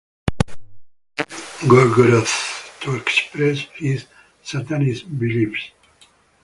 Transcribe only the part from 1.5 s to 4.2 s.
Gorgoroth to express his